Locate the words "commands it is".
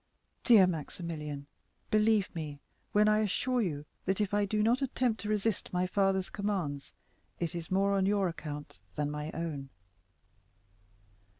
6.31-7.69